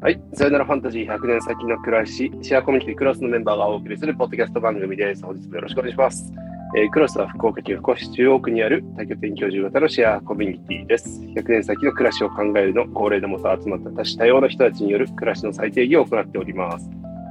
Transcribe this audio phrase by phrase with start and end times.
[0.00, 0.22] はい。
[0.32, 5.24] さよならファンタジー100年先の暮らし、シェアコミュニティクロスのメンバーがお送りするポッドキャスト番組です。
[5.24, 6.32] 本日もよろしくお願いします。
[6.76, 11.20] えークロスは福岡県福岡市中央区にある多拠点居住型のシェアコミュニティです。
[11.20, 16.88] 100年先の暮らしを考えるの恒例のもと集まった多種多様な人たちによる暮らしの再定義を行っております。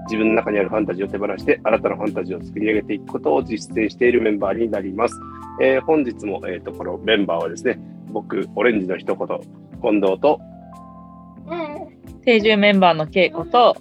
[0.08, 5.16] 自分の中にあるファンタジーを手放して新たなファンタジーを作り上げていくことを実践しているメンバーになります。
[5.62, 7.80] えー本日も、えー、とこのメンバーはですね、
[8.12, 9.28] 僕、オレンジの一言、
[9.82, 10.42] 近藤と、
[12.28, 13.78] 定住メンバーの恵子と、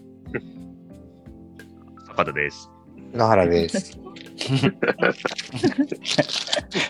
[2.06, 2.70] 坂田です。
[3.12, 3.98] 野原です。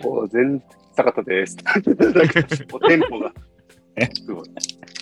[0.04, 0.62] もう全
[0.92, 1.56] 坂田です。
[1.64, 1.90] なんか
[2.70, 3.32] もうテンポが
[4.12, 4.50] すごい。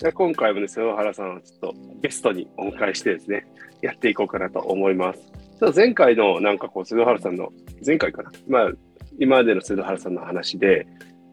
[0.00, 3.48] で今回もね、瀬原さんをちょっとゲストにお迎えしてですね、
[3.82, 5.18] やっていこうかなと思います。
[5.18, 7.48] ちょっと前回のなんかこう、瀬原さんの、
[7.84, 8.70] 前回かな、まあ、
[9.18, 10.86] 今までの瀬原さんの話で、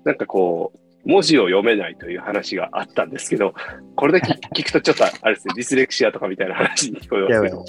[0.04, 3.54] なんかこう、文字を読めないという話があったんですけど、
[3.96, 7.66] これだけ聞 くとちょっとあれですね、ディスレクシアとかみたいな話に聞こえますけど、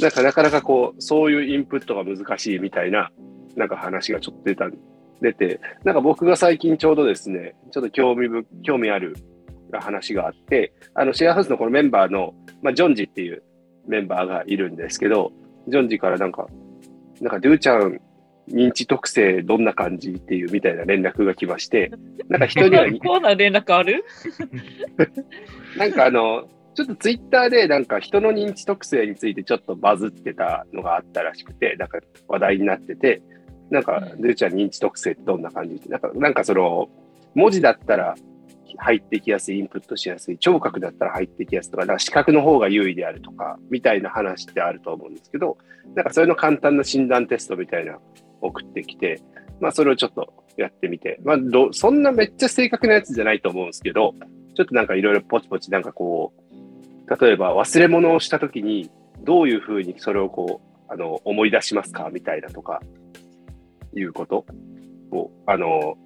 [0.00, 3.10] なんかなかなかこう、そういうインプットが難しいみたいな、
[3.56, 4.70] なんか話がちょっと出た、
[5.20, 9.16] 出て、なんか僕が最近ちょうどですね、ちょっと興味ぶ、興味ある
[9.72, 13.42] 話があって、あの、シェアハウスのこのメンバーの、まあ、ジョンジっていう
[13.86, 15.32] メンバーがいるんですけど、
[15.68, 16.46] ジョンジからなんか、
[17.20, 18.00] なんか、ドゥちゃん、
[18.52, 21.90] 認知特性どんな感じっていうみたいな連絡が来まして、
[22.28, 24.04] なんか人にはこうな連絡ある？
[25.76, 33.22] なんかあの、ちょっとツイッターでなんか人の認知特性についてちょっとバズってたのがあったらしくて、なんか話題になってて、
[33.70, 35.74] なんか、ルーちゃん認知特性ってどんな感じ？
[35.74, 36.88] って、なんか、なんかその、
[37.34, 38.14] 文字だったら
[38.78, 45.58] 入ってきやすい、インプットしやすい、聴覚だったら入ってきやすいとか、なんか視覚の方が優位であるとか、みたいな話ってあると思うんですけど、
[45.94, 47.98] なんかそれの簡単な診断テストみたいな
[48.40, 49.20] 送ってきて、
[49.60, 54.14] まあそれをちょっとやってみて、まあどそんなめっちゃ正確なやつじゃないと思うんですけど、
[54.54, 58.90] ちょっとなんかいろいろポチポチなんかこう、例えば忘れ物をしたときに、
[59.22, 62.80] どういうふうにそれをこう、あの、思い出しますかみたいなとか、
[63.94, 64.44] いうこと
[65.10, 65.96] を、あの、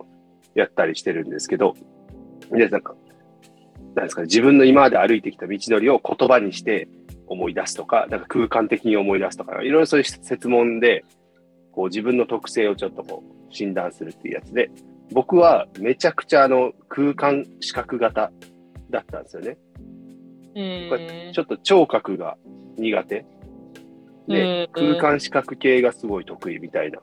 [0.54, 1.74] やったりしてるんですけど、
[2.50, 2.94] で、なんか、
[3.94, 6.88] なんですかね、自分の今まで歩いてきた道のりを言葉にして
[7.26, 11.04] 思い出すとか、なんか空間的に思い出すとか、いろいろそういう説問で、
[11.72, 14.70] こう自分の特性をちょっとこう診断するっていうやつで、
[15.12, 18.30] 僕はめちゃくちゃあの空間視覚型
[18.90, 19.56] だったんですよね。
[20.54, 22.36] うんちょっと聴覚が
[22.76, 23.24] 苦手
[24.28, 27.00] で、うん空間視覚系がすごい得意みたいな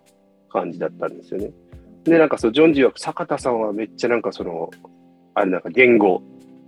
[0.52, 1.51] 感じだったんですよね。
[2.03, 4.69] で、なんかそう、ジョンジは、坂田さんはめっちゃなんかその、
[5.34, 6.22] あれなんか言語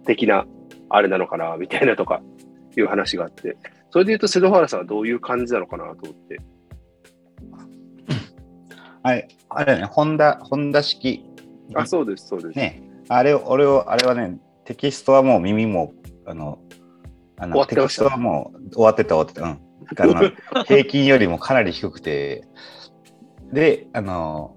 [0.05, 0.45] 的な
[0.89, 2.21] あれなのかな、みたいなとか
[2.77, 3.57] いう話があって、
[3.89, 6.39] それで言うと、瀬戸原さんはどういう感じなのかなと思って。
[9.03, 11.25] はい、あれだね、ホンダ、ホンダ式。
[11.73, 12.57] あ、そうです、そうです。
[12.57, 15.93] ね、あれを、俺を、あれはね、テキストはもう耳も、
[16.25, 16.59] あの、
[17.37, 19.43] あのテキストはもう終わってた、終わってた。
[19.43, 19.71] うん。
[19.97, 20.31] あの
[20.65, 22.47] 平均よりもかなり低くて、
[23.51, 24.55] で、あの、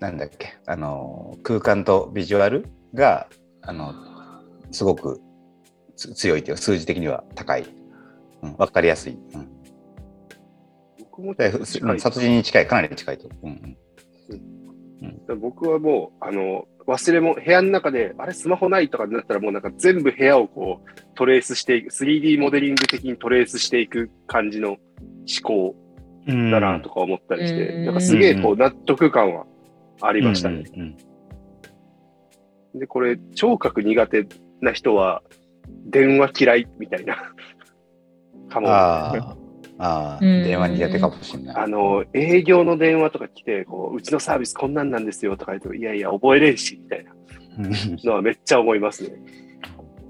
[0.00, 3.28] なんだっけ、あの、空間とビジュアルが、
[3.62, 3.94] あの、
[4.72, 5.20] すごく
[5.96, 7.64] つ強いというか、数字的には高い。
[8.42, 9.18] うん、わかりやすい。
[9.34, 9.54] うん
[11.16, 11.34] 僕も
[11.98, 13.28] 殺人に近い、かなり近いと。
[13.44, 13.76] うんうん、
[15.40, 24.78] 僕はもう、あの、忘れ物、部屋の中で、あれ、スマホないとかになったら、もうなんか全部部屋をこう、トレースしていく、3D モデリング的にトレースしていく感じの思
[25.42, 25.74] 考
[26.26, 29.46] うんだなとか思ったりして、うんなんかすげえこう納得感は
[30.00, 30.64] ありましたね。
[32.74, 34.26] で、これ、聴覚苦手
[34.60, 35.22] な人は、
[35.86, 37.16] 電話嫌いみたいな、
[38.48, 39.43] かも。
[39.78, 41.68] ああ電話苦手かもしれない。
[41.68, 47.12] の、営業の電話とか来て、こう、うちのサービスこんなんなんですよとか言うと、いやいや、覚えれんし、みたいな
[47.58, 49.16] うんのはめっちゃ思いますね。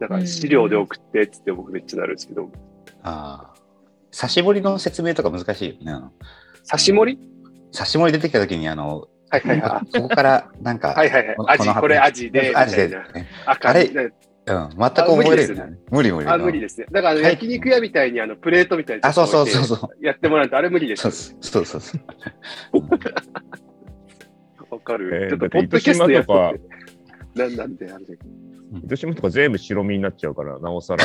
[0.01, 2.51] だから資料で送ってっつって僕めっちゃなるんですけど、
[3.03, 3.55] ああ。
[4.17, 6.13] 刺し盛りの説明とか難しいよねあの。
[6.71, 7.19] 刺し盛り？
[7.73, 10.95] 刺し盛り出てきたときに、あの、はいはいはそこから、なんか、い。
[10.95, 11.43] はいはいはいこ。
[11.45, 13.03] の味、これ味で、味で、な。
[13.09, 14.11] ね赤あれね
[14.47, 15.79] うん、全く覚えれるよね。
[15.91, 16.29] 無理無理。
[16.29, 16.87] あ、無理ですね。
[16.93, 21.13] だから焼肉屋みたいにあのプレートみたいにあそうそうそうそうやってもらうとあれ無理ですそう。
[21.41, 22.03] そうそうそう。
[24.71, 25.11] わかる。
[25.15, 26.27] えーちょっとポッドキャストやっ。
[27.35, 28.19] なんなんであれだけ
[28.83, 31.05] 糸島とか全部白身になっちゃうから、なおさら。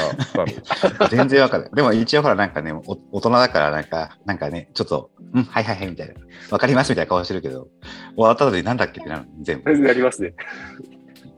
[1.10, 1.72] 全然わかんない。
[1.74, 6.14] でも一応ほら、なんかね、お大人だから、なんか、なんかね、ちょっと、うん、はいはいはい、みたいな。
[6.50, 7.68] わかりますみたいな顔してるけど、
[8.16, 9.78] 終わった後になんだっけってなる全部。
[9.80, 10.34] なりますね。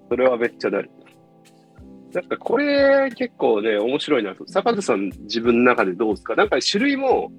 [0.09, 0.89] それはめっちゃなる。
[2.13, 4.47] なんかこれ結構ね、面白いなと。
[4.47, 6.35] 坂田さん自分の中でどうですか？
[6.35, 7.31] なんか種類も、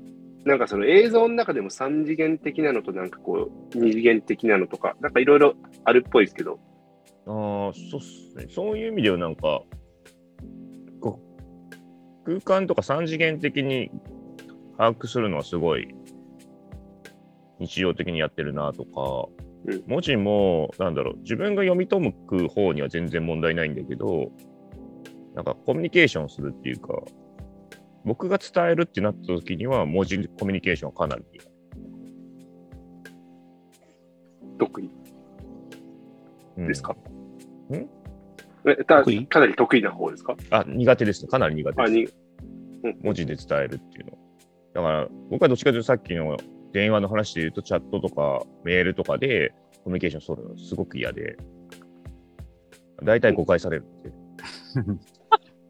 [0.44, 5.54] なんかその映像の中でも3次元的なのとなんかこう2次元的なのとか、なんかいろいろ
[5.84, 6.58] あるっぽいですけど、
[7.26, 7.30] あ
[7.70, 8.46] あ、そうっすね。
[8.50, 9.62] そういう意味ではなんか、
[11.00, 11.20] こ
[12.24, 13.90] 空間とか三次元的に
[14.78, 15.88] 把握するのはすごい
[17.60, 24.32] 日常的にやってるなとか、うん文字も、なんだろう、自分が読み解く方には全然問題ないんだけど、
[25.34, 27.00] なんかコミュニケーションするっていうか、
[28.04, 31.24] 僕が伝えるってなった時には、文字コミュニケーションはかなり
[34.58, 34.90] 得意。
[36.58, 36.68] うん。
[36.68, 36.96] ですか、ん？
[38.66, 39.26] えた得意？
[39.26, 40.36] かなり得意な方ですか？
[40.50, 41.22] あ、苦手です。
[41.24, 41.28] ね。
[41.28, 42.14] かなり苦手あです。
[42.84, 44.18] に文字で伝えるっていうの。
[44.74, 46.36] だから、僕はどっちかというとさっきの
[46.72, 51.36] 電話の話で言うと、チャットとかメールとかでコミュニケーション取るのすごく嫌で、
[53.02, 54.12] 大体誤解されるんで。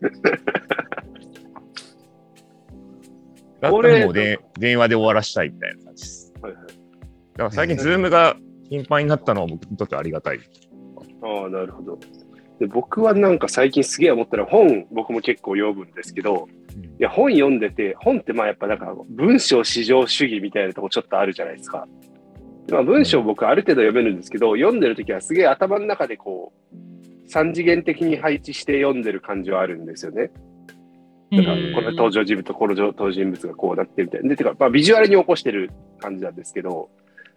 [3.60, 6.34] だったらもうで電話で終わらしたいみたいな感じです。
[6.43, 6.62] はいはい
[7.32, 8.37] だから最近、ズームが
[8.69, 10.40] 頻繁になったのは僕にとってありがたい。
[11.22, 11.99] ああ、なるほど。
[12.58, 16.49] で僕はなんか最近すげえ思ったら本、僕も結構読むんですけど、
[16.99, 21.88] いや、本読んでて、本ってまあやっぱなんか文章至上主義みたいなとこちょっとあるじゃないですか。
[22.70, 26.76] まあ文章僕ある程度読めるんですけど、読んでるときはすげえ頭の中でこう、
[27.32, 30.31] 三次元的に配置して読んでる感じはあるんですよね。
[31.31, 34.29] だからこの登場人物とこの登場人物がこうなってみたいな。
[34.29, 36.90] で、てか、まあビジュアルに起こしてる感じなんですけど、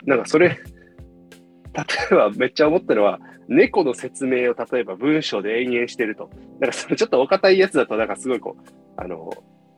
[0.03, 0.49] なんかそれ、
[1.73, 6.29] 例えばめっちゃ思ったのは、猫の説明を例えば文章で延々してると。
[6.59, 9.29] なんかそのちょっとお堅いやつだと、なんかすごいこう、あの、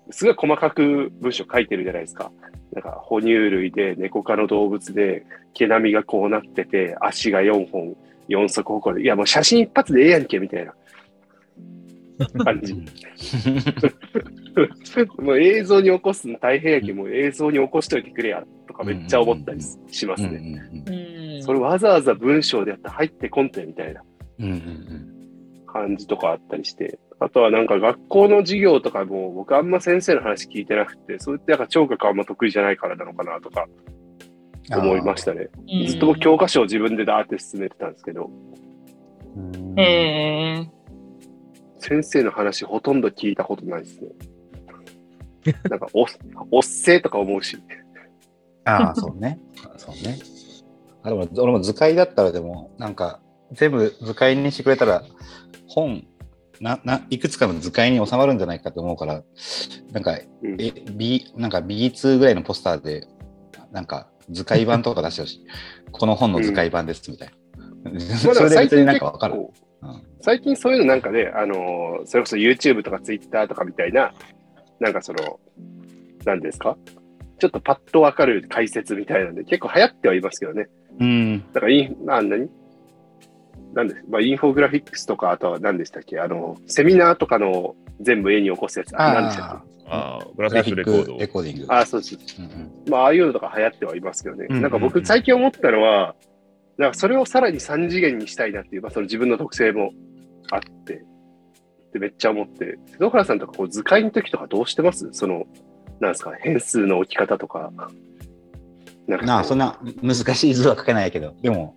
[0.09, 2.31] すごい細かく文章書いてるじゃないですか。
[2.73, 7.95] なんか哺乳類で猫科の動物で毛並みがこうなってて、足が4本、
[8.29, 10.73] 4足歩行で、いやもう写真一発でええやんけみたいな
[12.43, 12.73] 感じ。
[15.19, 21.41] もう映像に起こすの大変やけど、もう映像に起こしといてくれやとかめっちゃ思ったりしますね。
[21.41, 24.03] それわざわざ文章でやって入ってこんてみたいな
[25.67, 26.99] 感じとかあったりして。
[27.19, 33.65] あとはなんか学校の授業とかも僕あんま先生の話聞いてなくて、そういってなんか聴覚あんま得意じゃないからなのかなとか
[34.71, 35.49] 思いましたね。
[35.71, 38.29] うんずっと僕教科書を自分でダーって進めてたんですけど、
[39.35, 40.77] うんへえ
[41.79, 44.09] 先生の話ほとんど聞いたことないですね。
[45.69, 46.05] なんかお、
[46.51, 47.57] おっせーとか思うし。
[48.65, 49.39] ああ、そうね。
[49.77, 50.17] そうね。
[51.03, 53.21] あでも俺も図解だったらでも、なんか、
[53.53, 55.03] 全部図解にしてくれたら、
[55.67, 56.05] 本、
[56.59, 59.23] な、な、いくつかの図解に収まるんじゃないかと思うから、
[59.93, 63.07] なんか、うんえ、B、なんか B2 ぐらいのポスターで、
[63.71, 65.45] なんか図解版とか出してほしい。
[65.91, 67.29] この本の図解版ですみたい
[67.83, 67.91] な。
[67.91, 67.99] まあ
[68.35, 69.35] それで別になんかわかる。
[69.35, 69.53] 結構
[69.83, 74.11] うん最近そういうのなんかね、あのーそれこそ YouTube とか Twitter とかみたいな、
[74.79, 75.39] なんかその、
[76.25, 76.75] 何ですか？
[77.39, 80.67] ちょっとパッとわかる解説みたいなんで、結構流行ってはいますけどね。
[80.99, 81.45] うん。
[81.53, 82.49] だからイン、あ、何
[83.77, 86.19] なんですまあ、インフォグラフィックスとか、あとは何でしたっけ？
[86.19, 88.99] あの、セミナーとかの全部絵に起こすやつ。
[88.99, 91.19] あ、何でしたっあああ、グラあ、フィックスレコードを。
[91.19, 91.67] レコーディング。
[91.67, 92.17] けあ、そうです。
[92.39, 94.47] うんうんまあ、ああいうのとか流行ってはいますけどね。
[94.49, 96.15] うんうんうんなんか僕、最近思ったのは、
[96.79, 99.91] なんかそれをさらに3次元にしたいなっていう、まあ、その自分の特性も
[100.49, 101.03] あって、
[101.93, 105.07] でめっちゃ思って、瀬戸原さんとかこう図解の時とかどうしてます？
[105.11, 105.45] その、
[105.99, 107.71] なんですか、変数の置き方とか。
[109.07, 111.75] なんかなあ、そんな難しい図は書けないけど、でも、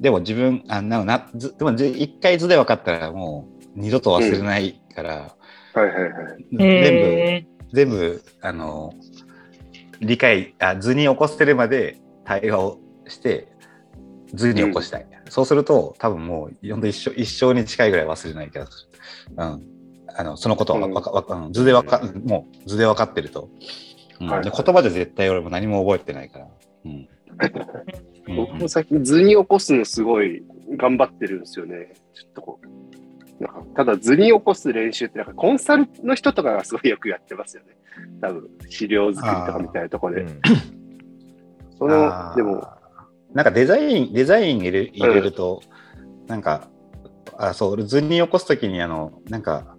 [0.00, 5.36] でも自分、あなな図でも図一回図で分かったらもう二度と忘れないから、
[5.74, 6.12] はいはいはい。
[6.52, 8.92] 全へ部、全部、あの、
[10.00, 13.48] 理解あ、図に起こせるまで対話をして、
[14.34, 15.06] 図に起こしたい。
[15.28, 19.34] そうすると、多分もう、本当一生一生に近いぐらい忘れない気がする。
[19.36, 19.62] うん。
[20.16, 23.48] あのそのことはわか、わかうん図でわか、もう図で分かってると。
[24.20, 26.48] うんはいで言葉で絶対俺も何も覚えてないから。
[26.84, 27.08] うん。
[28.28, 30.42] うん僕も最近図に起こすのすごい
[30.76, 31.94] 頑張ってるんですよね。
[32.14, 33.42] ちょっとこう。
[33.42, 37.76] なんかただ図に起こす練習ってなんかコンサルの人とかがすごいよくやってますよね。
[38.20, 40.22] 多分資料作りとかみたいなところで。
[40.22, 40.40] うん
[41.80, 42.68] その、でも、
[43.32, 45.62] なんかデザイン、デザイン入れ入れると、
[46.26, 46.68] なんか、
[47.38, 49.76] あ、そう、俺図に起こすときに、あの、なんか、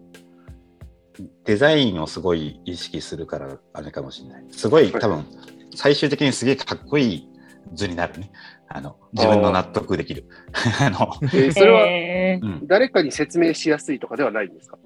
[1.45, 4.45] デザインをすごい意識するから、あれかもしれない。
[4.49, 5.25] すごい、多分、
[5.75, 7.29] 最終的にすげえかっこいい
[7.73, 8.31] 図になるね。
[8.67, 10.25] あの、自分の納得できる。
[10.81, 12.59] あの、えーそれは。
[12.65, 14.77] 誰かに説明しやすいとかではないんですか？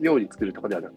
[0.00, 0.90] ように作るとかではない。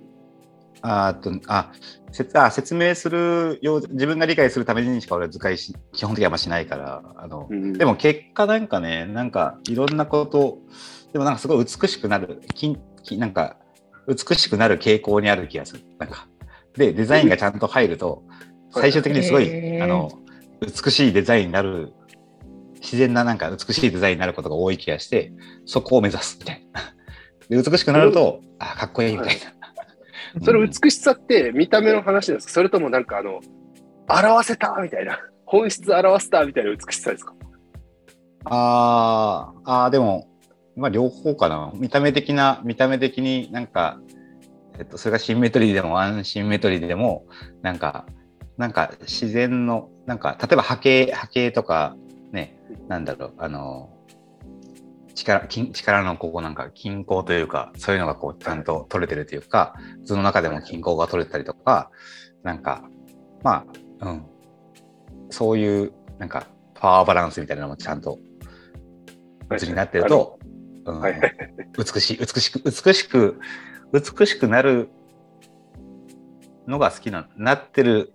[0.83, 1.71] ああと、あ、
[2.11, 10.57] せあ説明するよう、自分が理解するためにしか俺は図解し、基本的にはあんましないから、あの、うんでも結果なんかね、なんかいろんなこと、
[11.13, 13.57] でもなんかすごい美しくなる、ききなんか
[14.07, 15.83] 美しくなる傾向にある気がする。
[15.99, 16.27] なんか
[16.75, 18.23] で、デザインがちゃんと入ると、
[18.71, 20.09] 最終的にすごい、へーあの、
[20.61, 21.91] 美しいデザインになる、
[22.75, 25.33] 自然ななんか美しいデザインになることが多い気がして、
[25.65, 26.81] そこを目指すみたいな。
[27.49, 30.41] で、美しくなると、あ、かっこいいみたいな。
[30.45, 32.53] それ美しさって見た目の話ですか？
[32.53, 33.41] それともなんかあの、
[34.07, 35.19] 表せたみたいな？
[35.45, 37.33] 本質表せたみたいな美しさですか？
[38.45, 40.29] あーあー、でも、
[40.77, 41.71] まあ両方かな。
[41.75, 43.99] 見た目的な、見た目的になんか、
[44.79, 47.25] えっと、それがシンメトリーでもアンシンメトリーでも、
[47.61, 48.05] なんか、
[48.57, 51.95] なんか自然の、なんか、例えば波形、波形とか、
[52.31, 53.89] ね、なんだろう、あの、
[55.13, 61.91] 力、筋力のここなんか均衡というか、そういうのがこうちゃんと取れてるというか、図の中でも均衡が取れたりとか、
[62.43, 62.83] なんか、
[63.43, 63.65] ま
[64.01, 64.25] あ、うん、
[65.29, 68.19] そういう、なんか、パワーバランスみたいなのもちゃんと
[69.57, 70.39] 図になってると、
[70.85, 71.01] うん。
[71.77, 73.39] 美しい、美しく、美しく、
[73.93, 74.89] 美しくなる
[76.67, 78.13] のが好きな、なってる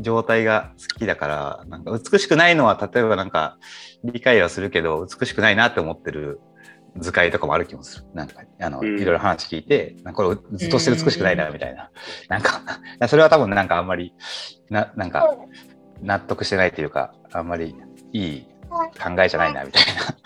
[0.00, 3.58] 状態が好きだから、なんか美しくないのは、例えばなんか
[4.04, 6.40] 理解はするけど、美しくないなって思ってる
[6.98, 8.04] 図解とかもある気もする。
[8.14, 11.90] なんか、あの、うんいろいろ話聞いて、なんかこれずっとして美しくないな、みたいな。
[12.28, 12.60] なんか、
[13.08, 14.14] それは多分なんかあんまり、
[14.70, 15.36] な、なんか、
[16.02, 17.74] 納得してないというか、あんまり
[18.12, 20.16] いい考えじゃないな、みたいな。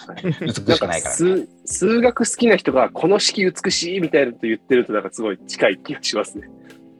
[0.41, 1.17] 美しくないから、ね。
[1.17, 6.49] 数数学好きな人がこの式美しいみたいなこと言ってるとなんかすごい近い気がしますね。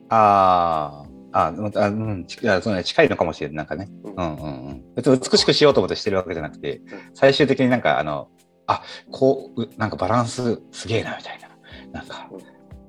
[0.09, 3.57] あーあ、うんあうん、ちいやそうね、近いのかもしれない。
[3.57, 3.89] なんかね。
[4.03, 6.81] うんうんうん美しくしようと思ってしてるわけじゃなくて、
[7.13, 8.29] 最終的になんか、あの、
[8.67, 11.49] あこう、うなんかバランスすげえな、みたいな。
[11.91, 12.39] なんかうん、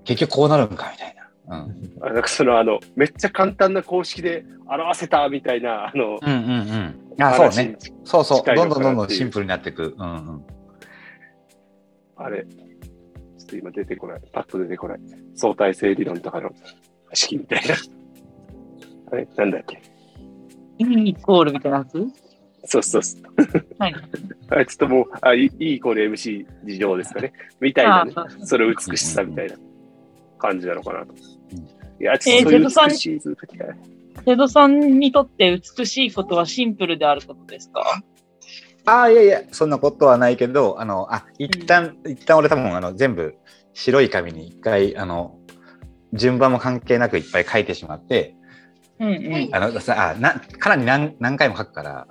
[0.04, 1.22] 結局こうなるんか、みたいな。
[1.56, 1.92] うん。
[2.02, 7.22] あなんかそのあのめっちゃ簡単な公式で表せたみたいなあの、うんうんうん。
[7.22, 7.76] あ、そう話ね。
[8.04, 8.56] そうそう。
[8.56, 9.94] どんどんどんどんシンプルになっていく。
[9.96, 10.46] うんうん。
[12.16, 14.20] あれ、ちょっと今出てこない。
[14.32, 14.98] パッと出てこない。
[15.34, 16.50] 相対性理論とかの
[17.12, 18.01] 式みたいな。
[19.12, 19.80] あれなんだっけ
[20.78, 22.06] ？E イコールみたいなやつ？
[22.64, 23.22] そうそうそう。
[23.78, 23.94] はい。
[24.48, 27.32] あれちょっともう、あ、E イコール MC 事情ですかね。
[27.60, 28.26] みたいなねあ。
[28.44, 29.56] それを美しさみたいな
[30.38, 31.12] 感じなのかなと。
[31.12, 31.18] んい
[32.00, 33.68] や、ちょっとそういうえー瀬戸さん美しい図書きたい。
[34.24, 37.82] 瀬戸さんにとって美しいことはシンプルであることですか？
[38.84, 43.36] ああ、いやいや、そんなことはないけど、あの、あ、一旦、一旦俺多分、あの、全部
[43.74, 45.38] 白い紙に一回、あの、
[46.12, 48.34] 順番も関係なくいっぱい書いてしまって、
[49.00, 49.48] うんうん。
[49.52, 52.06] あの、さ、あ、な、かなり何、何回も書くから、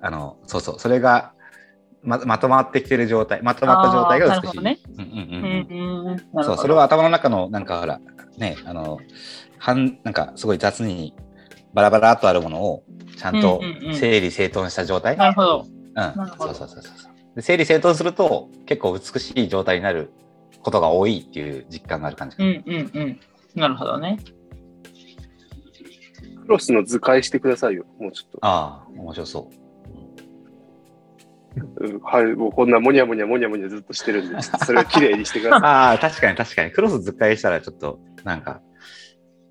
[0.00, 1.32] あの、そうそう、それが、
[2.02, 4.58] ま、まとまってきてる状態、まとまった状態が美しい。
[4.58, 5.68] あーなるうんうん
[6.36, 6.44] ううん。
[6.44, 8.00] そう、それは頭の中の、なんかほら、
[8.36, 8.98] ね、あの、
[9.58, 11.14] はん、なんかすごい雑に
[11.74, 12.84] バラバラっとあるものを、
[13.16, 13.60] ちゃんと
[13.92, 15.16] 整理整頓した状態？
[15.16, 15.66] なるほど。
[15.66, 20.12] うん、なるほどそうそうそうそうで整理整頓すると結構美しい状態になる
[20.62, 23.20] ことが多いっていう実感がある感じうんうんうん。
[23.56, 24.18] なるほどね。
[26.48, 27.84] クロスの図解してくださいよ。
[28.00, 28.38] もうちょっと。
[28.40, 29.54] ああ面白そう
[31.80, 35.60] うんはい、もうこんなもにゃもにゃもにゃもにゃずっとしてるんで、それをきれいにしてください。
[35.68, 38.62] ああ確かに確かにクロス図解したらちょっとなんか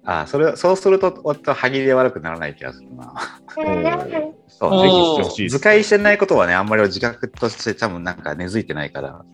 [0.10, 3.14] ああそれそうするとおっと歯切れ悪くならない気がするな。
[4.48, 9.26] そうぜしてほしいですひ図解してないことはねあんまり自覚として多分なんか根付いてないから。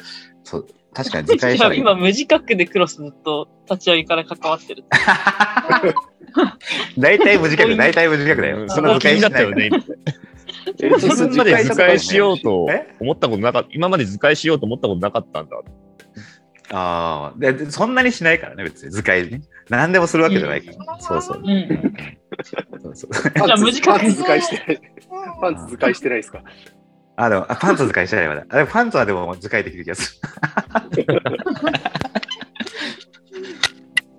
[0.44, 1.82] そう確かに図解したらいい。
[1.82, 4.84] 今、無自覚でクロスずっと立ち上げから関わってる。
[6.98, 8.68] 大体無自覚大体無自覚だよ。
[8.70, 9.70] そんな図解しないよね。
[10.82, 12.96] え自分まで図解しようとえ？
[13.00, 13.70] 思ったことなかった。
[13.72, 15.58] 今まで図解しようと思ったことなかったんだ。
[16.76, 19.42] ああ、ででそんなにしないからね、別に図解ね。
[19.70, 21.00] 何でもするわけじゃないから。
[21.00, 21.42] そうそう。
[21.42, 21.94] うんうん。
[22.82, 24.82] そうそうパンツじゃあ無自覚パンツ図解してない。
[25.40, 26.42] パンツ図解してないですか？
[27.16, 28.46] あ、でも、あパンツ図解したらまだ。
[28.50, 30.30] あでもパンツはでも図解できる気がする。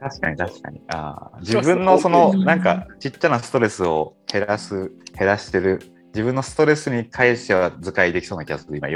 [0.01, 0.81] 確かに確かに。
[0.89, 5.81] あー自分のその、うんなんか、ちっちゃなストレスを減らす、減らしてる、
[6.15, 8.77] 自分のストレスに関しては図解できそうな気がする。
[8.77, 8.89] 今、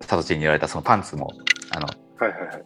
[0.00, 1.30] サトチに言われたそのパンツも、
[1.72, 1.92] あの、は
[2.26, 2.64] いはいはい。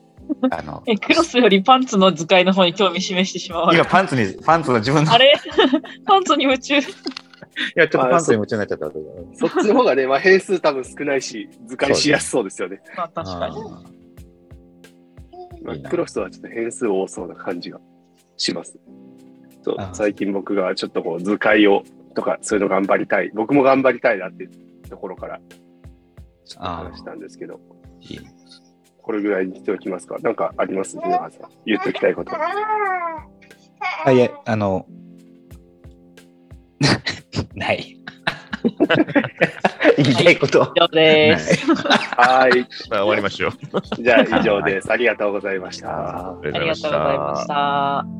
[0.51, 3.75] あの、 え、クロスよりパンツの図解の方に興味示してしまう。
[3.75, 5.33] 今パンツに、パンツの自分の、あれ？
[6.07, 6.79] パンツに夢中。
[6.79, 6.79] い
[7.77, 8.91] や、ちょっとパンツに夢中になっちゃった。
[9.49, 12.81] そっちの方がね、まあ、変数多分少ないし、図解しやすそうですよね。
[12.97, 13.57] まあ確かに。
[13.57, 13.95] あ
[15.63, 17.81] まあクロスはちょっと変数多そうな感じが
[18.37, 18.79] します。
[19.63, 23.31] そうあ最近僕がちょっとこう図解をとかそういうの頑張りたい。
[23.35, 24.51] 僕も頑張りたいなっていう
[24.89, 25.41] ところから
[26.45, 28.35] ちょっと話したんですけど、ーいいね
[29.05, 30.17] これぐらいにしておきますか？
[30.23, 30.97] なんかあります？
[30.97, 31.31] 皆さん。
[31.67, 32.33] 言っておきたいこと。
[34.05, 34.87] あ、いえ、 あの、
[37.55, 38.01] ない。
[39.99, 40.73] 言いたいこと。
[40.75, 41.67] 以上です。
[41.75, 42.67] はい。
[42.89, 44.03] 終わりましょう。
[44.03, 44.91] じゃあ以上です。
[44.91, 45.89] ありがとうございました。
[45.91, 48.14] あありがとうございました。